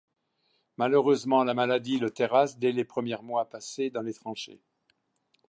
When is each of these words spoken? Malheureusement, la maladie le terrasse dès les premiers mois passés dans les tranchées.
Malheureusement, 0.77 1.43
la 1.43 1.53
maladie 1.53 1.99
le 1.99 2.09
terrasse 2.09 2.57
dès 2.57 2.71
les 2.71 2.83
premiers 2.85 3.21
mois 3.21 3.47
passés 3.47 3.91
dans 3.91 4.01
les 4.01 4.15
tranchées. 4.15 4.59